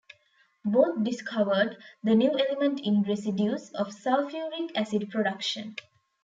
Both 0.65 1.03
discovered 1.03 1.77
the 2.01 2.15
new 2.15 2.31
element 2.31 2.81
in 2.83 3.03
residues 3.03 3.69
of 3.75 3.89
sulfuric 3.89 4.71
acid 4.75 5.11
production. 5.11 5.75